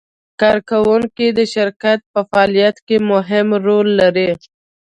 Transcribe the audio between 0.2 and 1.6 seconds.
کارکوونکي د